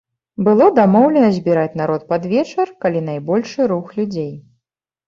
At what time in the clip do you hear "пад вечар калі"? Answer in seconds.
2.09-3.07